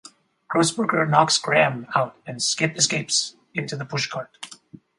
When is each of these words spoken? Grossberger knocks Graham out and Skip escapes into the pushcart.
Grossberger 0.49 1.07
knocks 1.07 1.37
Graham 1.37 1.85
out 1.93 2.17
and 2.25 2.41
Skip 2.41 2.75
escapes 2.75 3.35
into 3.53 3.77
the 3.77 3.85
pushcart. 3.85 4.29